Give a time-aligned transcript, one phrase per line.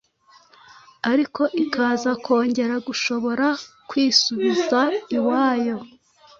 [1.11, 3.47] ariko ikaza kongera gushobora
[3.89, 4.79] kwisubiza
[5.17, 5.75] iwayo